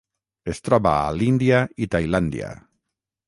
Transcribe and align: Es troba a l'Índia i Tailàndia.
Es 0.53 0.61
troba 0.67 0.93
a 1.01 1.11
l'Índia 1.17 1.59
i 1.87 1.91
Tailàndia. 1.97 2.49